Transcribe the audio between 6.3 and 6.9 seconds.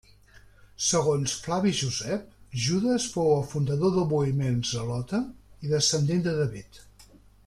David.